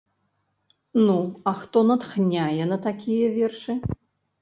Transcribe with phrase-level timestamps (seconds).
[1.05, 1.17] Ну,
[1.49, 3.73] а хто натхняе на такія вершы?